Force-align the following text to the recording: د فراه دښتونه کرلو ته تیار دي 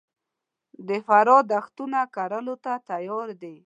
د 0.87 0.89
فراه 1.05 1.41
دښتونه 1.53 1.99
کرلو 2.15 2.55
ته 2.63 2.73
تیار 2.89 3.27
دي 3.41 3.55